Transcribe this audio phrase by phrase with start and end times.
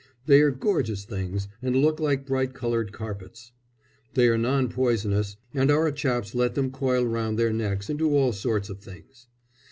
[0.25, 3.51] They are gorgeous things, and look like bright coloured carpets.
[4.15, 8.09] They are non poisonous, and our chaps let them coil round their necks and do
[8.15, 9.27] all sorts of things.